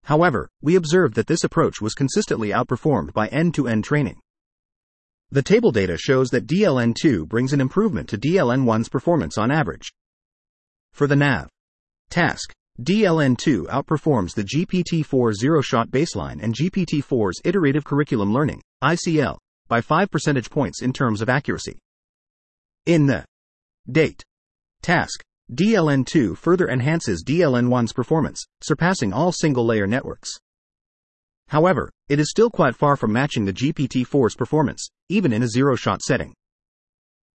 [0.04, 4.20] However, we observed that this approach was consistently outperformed by end-to-end training.
[5.30, 9.92] The table data shows that DLN2 brings an improvement to DLN1's performance on average.
[10.92, 11.48] For the nav
[12.10, 20.10] task, DLN2 outperforms the GPT-4 zero-shot baseline and GPT-4's iterative curriculum learning, ICL, by 5
[20.10, 21.78] percentage points in terms of accuracy.
[22.87, 23.24] In the
[23.88, 24.24] date
[24.82, 30.30] task, DLN2 further enhances DLN1's performance, surpassing all single-layer networks.
[31.48, 36.02] However, it is still quite far from matching the GPT-4's performance, even in a zero-shot
[36.02, 36.34] setting.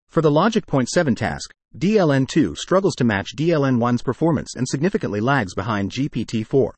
[0.09, 5.53] For the Logic Point 7 task, DLN2 struggles to match DLN1's performance and significantly lags
[5.53, 6.71] behind GPT-4.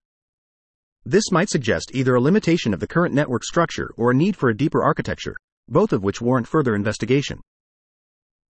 [1.06, 4.50] This might suggest either a limitation of the current network structure or a need for
[4.50, 5.38] a deeper architecture,
[5.70, 7.40] both of which warrant further investigation.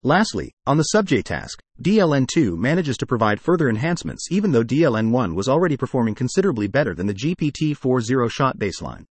[0.03, 5.46] Lastly, on the SubJ task, DLN2 manages to provide further enhancements even though DLN1 was
[5.46, 9.05] already performing considerably better than the GPT-4 zero-shot baseline.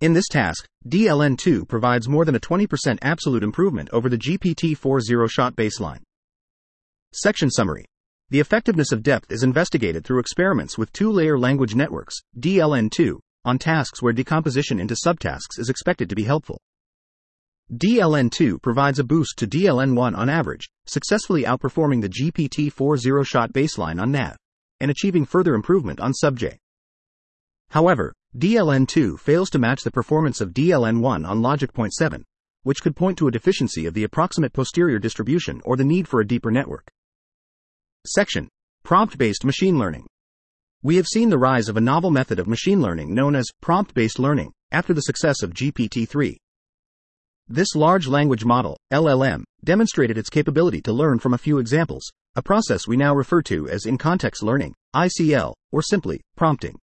[0.00, 5.56] In this task, DLN2 provides more than a 20% absolute improvement over the GPT-4 zero-shot
[5.56, 5.98] baseline.
[7.14, 7.84] Section Summary
[8.30, 13.58] The effectiveness of depth is investigated through experiments with two layer language networks, DLN2, on
[13.58, 16.58] tasks where decomposition into subtasks is expected to be helpful.
[17.70, 23.52] DLN2 provides a boost to DLN1 on average, successfully outperforming the GPT 4 zero shot
[23.52, 24.38] baseline on NAV,
[24.80, 26.56] and achieving further improvement on SubJ.
[27.68, 32.24] However, DLN2 fails to match the performance of DLN1 on Logic Point 7,
[32.62, 36.18] which could point to a deficiency of the approximate posterior distribution or the need for
[36.22, 36.90] a deeper network.
[38.06, 38.48] Section
[38.82, 40.06] Prompt based machine learning.
[40.82, 43.94] We have seen the rise of a novel method of machine learning known as prompt
[43.94, 46.36] based learning after the success of GPT 3.
[47.46, 52.42] This large language model, LLM, demonstrated its capability to learn from a few examples, a
[52.42, 56.76] process we now refer to as in context learning, ICL, or simply prompting.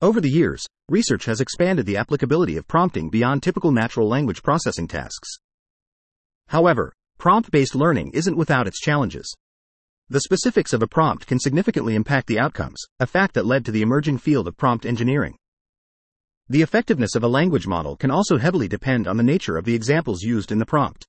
[0.00, 4.86] Over the years, research has expanded the applicability of prompting beyond typical natural language processing
[4.86, 5.38] tasks.
[6.46, 9.34] However, prompt based learning isn't without its challenges.
[10.10, 13.72] The specifics of a prompt can significantly impact the outcomes, a fact that led to
[13.72, 15.36] the emerging field of prompt engineering.
[16.46, 19.74] The effectiveness of a language model can also heavily depend on the nature of the
[19.74, 21.06] examples used in the prompt.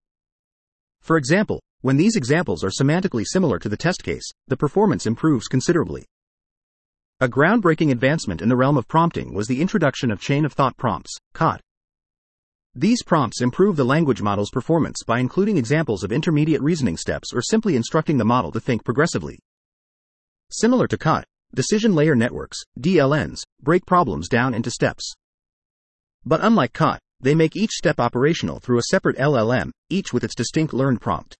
[1.01, 5.49] For example, when these examples are semantically similar to the test case, the performance improves
[5.49, 6.05] considerably.
[7.19, 10.77] A groundbreaking advancement in the realm of prompting was the introduction of chain of thought
[10.77, 11.60] prompts, COT.
[12.77, 17.41] These prompts improve the language model's performance by including examples of intermediate reasoning steps or
[17.41, 19.39] simply instructing the model to think progressively.
[20.51, 25.13] Similar to COT, decision layer networks, DLNs, break problems down into steps.
[26.25, 30.35] But unlike COT, they make each step operational through a separate LLM, each with its
[30.35, 31.38] distinct learned prompt.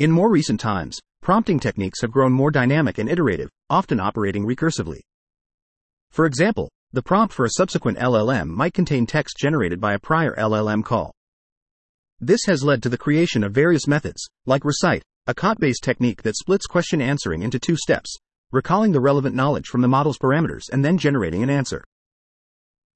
[0.00, 5.02] In more recent times, prompting techniques have grown more dynamic and iterative, often operating recursively.
[6.10, 10.34] For example, the prompt for a subsequent LLM might contain text generated by a prior
[10.36, 11.12] LLM call.
[12.20, 16.22] This has led to the creation of various methods, like Recite, a COT based technique
[16.22, 18.16] that splits question answering into two steps,
[18.50, 21.84] recalling the relevant knowledge from the model's parameters and then generating an answer.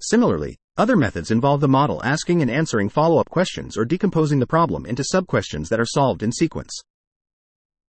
[0.00, 4.46] Similarly, other methods involve the model asking and answering follow up questions or decomposing the
[4.46, 6.72] problem into sub questions that are solved in sequence.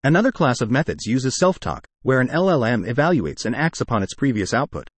[0.03, 4.14] Another class of methods uses self talk, where an LLM evaluates and acts upon its
[4.14, 4.88] previous output.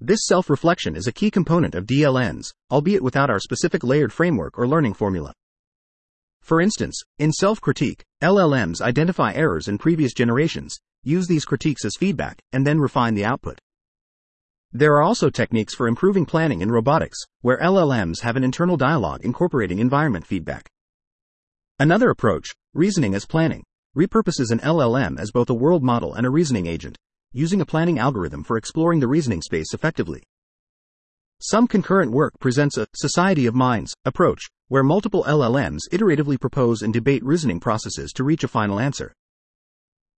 [0.00, 4.58] This self reflection is a key component of DLNs, albeit without our specific layered framework
[4.58, 5.32] or learning formula.
[6.42, 11.94] For instance, in self critique, LLMs identify errors in previous generations, use these critiques as
[11.96, 13.60] feedback, and then refine the output.
[14.72, 19.24] There are also techniques for improving planning in robotics, where LLMs have an internal dialogue
[19.24, 20.68] incorporating environment feedback.
[21.78, 23.62] Another approach, reasoning as planning,
[23.96, 26.98] repurposes an LLM as both a world model and a reasoning agent,
[27.34, 30.22] using a planning algorithm for exploring the reasoning space effectively.
[31.40, 36.92] Some concurrent work presents a society of minds approach, where multiple LLMs iteratively propose and
[36.92, 39.12] debate reasoning processes to reach a final answer.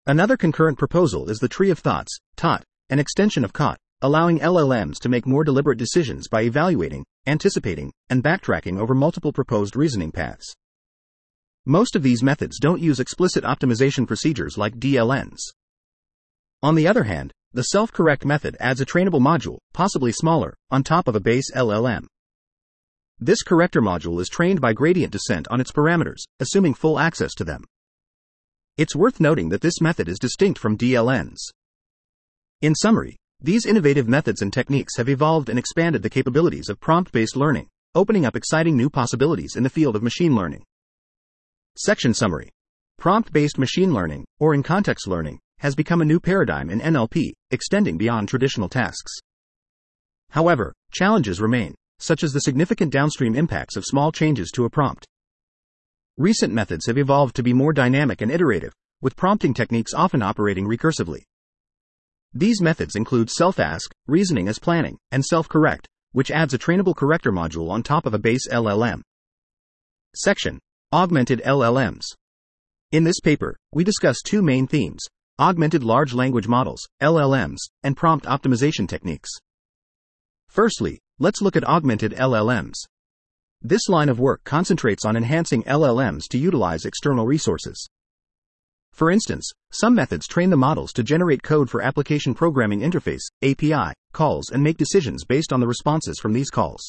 [0.06, 5.00] Another concurrent proposal is the tree of thoughts, TOT, an extension of COT, allowing LLMs
[5.00, 10.54] to make more deliberate decisions by evaluating, anticipating, and backtracking over multiple proposed reasoning paths.
[11.66, 15.40] Most of these methods don't use explicit optimization procedures like DLNs.
[16.64, 21.08] On the other hand, the self-correct method adds a trainable module, possibly smaller, on top
[21.08, 22.06] of a base LLM.
[23.20, 27.46] This corrector module is trained by gradient descent on its parameters, assuming full access to
[27.46, 27.64] them.
[28.78, 31.38] It's worth noting that this method is distinct from DLNs.
[32.62, 37.14] In summary, these innovative methods and techniques have evolved and expanded the capabilities of prompt
[37.14, 40.64] based learning, opening up exciting new possibilities in the field of machine learning.
[41.78, 42.50] Section Summary
[42.98, 47.32] Prompt based machine learning, or in context learning, has become a new paradigm in NLP,
[47.52, 49.12] extending beyond traditional tasks.
[50.30, 55.06] However, challenges remain, such as the significant downstream impacts of small changes to a prompt.
[56.18, 60.66] Recent methods have evolved to be more dynamic and iterative, with prompting techniques often operating
[60.66, 61.24] recursively.
[62.34, 66.96] These methods include self ask, reasoning as planning, and self correct, which adds a trainable
[66.96, 69.02] corrector module on top of a base LLM.
[70.16, 70.60] Section
[70.94, 72.04] Augmented LLMs.
[72.92, 75.02] In this paper, we discuss two main themes
[75.40, 79.30] augmented large language models, LLMs, and prompt optimization techniques.
[80.48, 82.76] Firstly, let's look at augmented LLMs.
[83.62, 87.90] This line of work concentrates on enhancing LLMs to utilize external resources.
[88.94, 93.94] For instance, some methods train the models to generate code for application programming interface API
[94.14, 96.82] calls and make decisions based on the responses from these calls.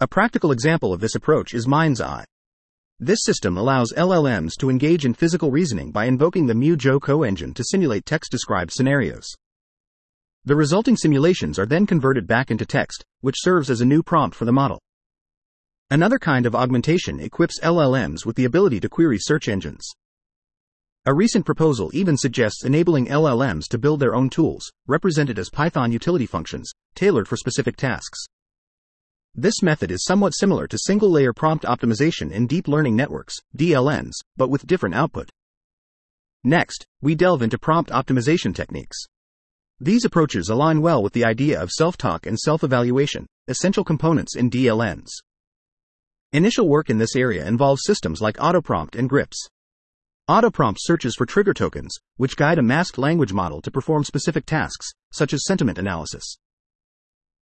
[0.00, 2.24] A practical example of this approach is MindsEye.
[3.04, 7.64] This system allows LLMs to engage in physical reasoning by invoking the MuJoCo engine to
[7.64, 9.26] simulate text-described scenarios.
[10.44, 14.36] The resulting simulations are then converted back into text, which serves as a new prompt
[14.36, 14.80] for the model.
[15.90, 19.84] Another kind of augmentation equips LLMs with the ability to query search engines.
[21.04, 25.90] A recent proposal even suggests enabling LLMs to build their own tools, represented as Python
[25.90, 28.26] utility functions, tailored for specific tasks.
[29.34, 34.12] This method is somewhat similar to single layer prompt optimization in deep learning networks, DLNs,
[34.36, 35.30] but with different output.
[36.44, 38.98] Next, we delve into prompt optimization techniques.
[39.80, 44.36] These approaches align well with the idea of self talk and self evaluation, essential components
[44.36, 45.08] in DLNs.
[46.32, 49.48] Initial work in this area involves systems like Autoprompt and GRIPS.
[50.28, 54.92] Autoprompt searches for trigger tokens, which guide a masked language model to perform specific tasks,
[55.10, 56.36] such as sentiment analysis.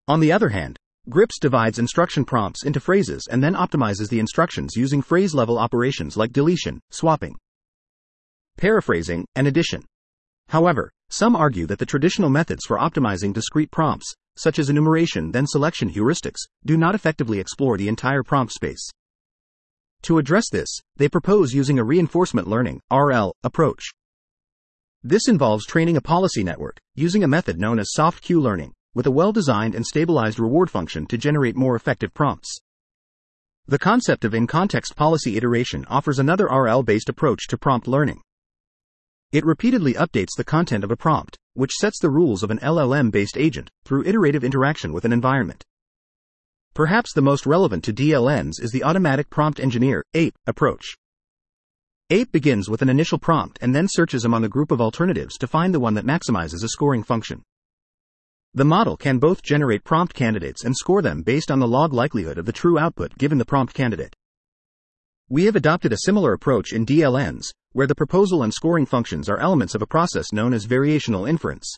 [0.07, 0.79] On the other hand,
[1.11, 6.15] GRIPS divides instruction prompts into phrases and then optimizes the instructions using phrase level operations
[6.15, 7.35] like deletion, swapping,
[8.57, 9.83] paraphrasing, and addition.
[10.47, 15.45] However, some argue that the traditional methods for optimizing discrete prompts, such as enumeration then
[15.45, 18.89] selection heuristics, do not effectively explore the entire prompt space.
[20.03, 23.83] To address this, they propose using a reinforcement learning RL approach.
[25.03, 29.07] This involves training a policy network using a method known as soft Q learning with
[29.07, 32.59] a well-designed and stabilized reward function to generate more effective prompts.
[33.67, 38.21] The concept of in-context policy iteration offers another RL-based approach to prompt learning.
[39.31, 43.37] It repeatedly updates the content of a prompt, which sets the rules of an LLM-based
[43.37, 45.63] agent through iterative interaction with an environment.
[46.73, 50.95] Perhaps the most relevant to DLNs is the automatic prompt engineer APE approach.
[52.09, 55.47] APE begins with an initial prompt and then searches among a group of alternatives to
[55.47, 57.43] find the one that maximizes a scoring function.
[58.53, 62.37] The model can both generate prompt candidates and score them based on the log likelihood
[62.37, 64.13] of the true output given the prompt candidate.
[65.29, 69.39] We have adopted a similar approach in DLNs, where the proposal and scoring functions are
[69.39, 71.73] elements of a process known as variational inference.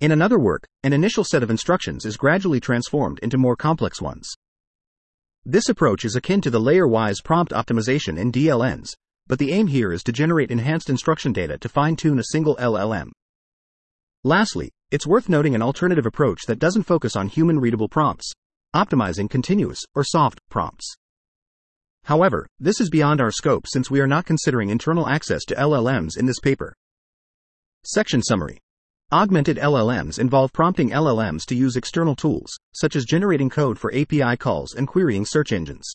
[0.00, 4.28] In another work, an initial set of instructions is gradually transformed into more complex ones.
[5.44, 8.94] This approach is akin to the layer wise prompt optimization in DLNs,
[9.28, 12.56] but the aim here is to generate enhanced instruction data to fine tune a single
[12.56, 13.12] LLM.
[14.24, 18.30] Lastly, it's worth noting an alternative approach that doesn't focus on human readable prompts,
[18.76, 20.94] optimizing continuous or soft prompts.
[22.04, 26.18] However, this is beyond our scope since we are not considering internal access to LLMs
[26.18, 26.74] in this paper.
[27.84, 28.58] Section Summary
[29.10, 34.36] Augmented LLMs involve prompting LLMs to use external tools, such as generating code for API
[34.36, 35.90] calls and querying search engines.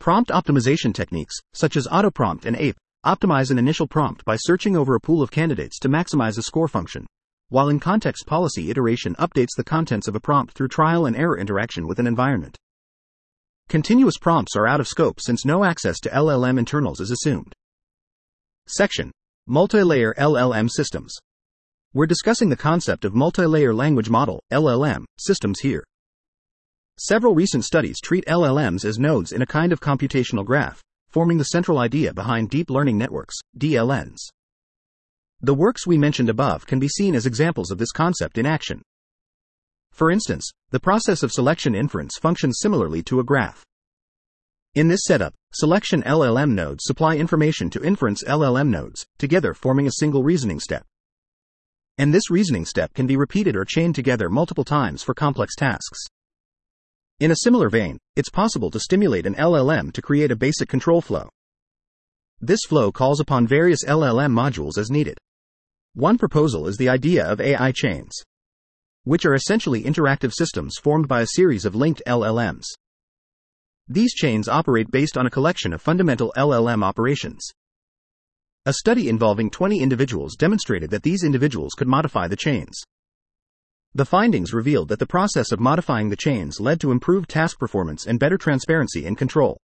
[0.00, 4.96] Prompt optimization techniques, such as autoprompt and APE, optimize an initial prompt by searching over
[4.96, 7.06] a pool of candidates to maximize a score function,
[7.48, 11.38] while in context policy iteration updates the contents of a prompt through trial and error
[11.38, 12.56] interaction with an environment.
[13.68, 17.52] Continuous prompts are out of scope since no access to LLM internals is assumed.
[18.68, 19.10] Section
[19.48, 21.14] Multi-layer LLM systems.
[21.94, 25.84] We're discussing the concept of multi-layer language model, LLM, systems here.
[26.98, 31.44] Several recent studies treat LLMs as nodes in a kind of computational graph, forming the
[31.44, 34.18] central idea behind deep learning networks, DLNs.
[35.42, 38.80] The works we mentioned above can be seen as examples of this concept in action.
[39.92, 43.62] For instance, the process of selection inference functions similarly to a graph.
[44.74, 49.92] In this setup, selection LLM nodes supply information to inference LLM nodes, together forming a
[49.92, 50.84] single reasoning step.
[51.98, 55.98] And this reasoning step can be repeated or chained together multiple times for complex tasks.
[57.20, 61.00] In a similar vein, it's possible to stimulate an LLM to create a basic control
[61.00, 61.28] flow.
[62.40, 65.16] This flow calls upon various LLM modules as needed.
[65.96, 68.12] One proposal is the idea of AI chains,
[69.04, 72.66] which are essentially interactive systems formed by a series of linked LLMs.
[73.88, 77.48] These chains operate based on a collection of fundamental LLM operations.
[78.66, 82.78] A study involving 20 individuals demonstrated that these individuals could modify the chains.
[83.94, 88.04] The findings revealed that the process of modifying the chains led to improved task performance
[88.04, 89.56] and better transparency and control.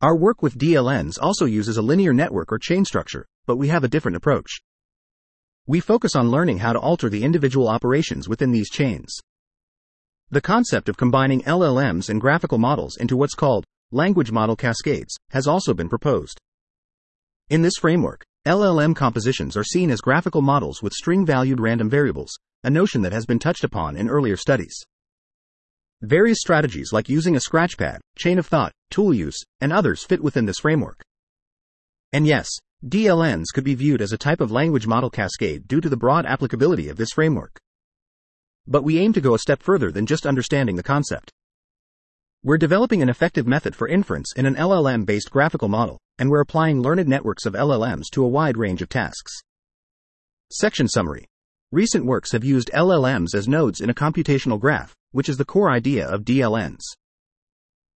[0.00, 3.82] Our work with DLNs also uses a linear network or chain structure, but we have
[3.82, 4.60] a different approach.
[5.68, 9.16] We focus on learning how to alter the individual operations within these chains.
[10.30, 15.48] The concept of combining LLMs and graphical models into what's called language model cascades has
[15.48, 16.38] also been proposed.
[17.50, 22.32] In this framework, LLM compositions are seen as graphical models with string valued random variables,
[22.62, 24.80] a notion that has been touched upon in earlier studies.
[26.02, 30.46] Various strategies like using a scratchpad, chain of thought, tool use, and others fit within
[30.46, 31.02] this framework.
[32.12, 32.48] And yes,
[32.84, 36.26] DLNs could be viewed as a type of language model cascade due to the broad
[36.26, 37.58] applicability of this framework.
[38.66, 41.32] But we aim to go a step further than just understanding the concept.
[42.42, 46.42] We're developing an effective method for inference in an LLM based graphical model, and we're
[46.42, 49.32] applying learned networks of LLMs to a wide range of tasks.
[50.52, 51.24] Section Summary
[51.72, 55.70] Recent works have used LLMs as nodes in a computational graph, which is the core
[55.70, 56.82] idea of DLNs.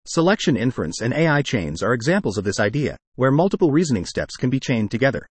[0.09, 4.49] Selection inference and AI chains are examples of this idea, where multiple reasoning steps can
[4.49, 5.27] be chained together.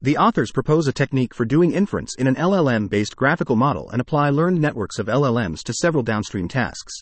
[0.00, 4.00] The authors propose a technique for doing inference in an LLM based graphical model and
[4.00, 7.00] apply learned networks of LLMs to several downstream tasks.